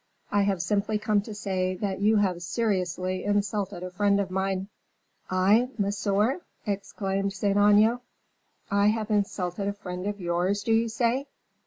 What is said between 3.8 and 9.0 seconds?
a friend of mine." "I, monsieur?" exclaimed Saint Aignan "I